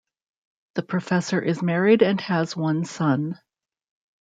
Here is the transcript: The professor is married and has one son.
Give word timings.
The 0.73 0.81
professor 0.81 1.39
is 1.39 1.61
married 1.61 2.01
and 2.01 2.19
has 2.21 2.57
one 2.57 2.85
son. 2.85 3.37